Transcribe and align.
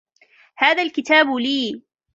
هذا 0.57 0.81
الكتاب 0.81 1.27
لي. 1.29 1.81